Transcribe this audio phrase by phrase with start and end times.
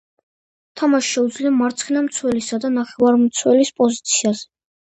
[0.79, 4.47] თამაში შეუძლია მარცხენა მცველისა თუ ნახევარმცველის პოზიციაზე.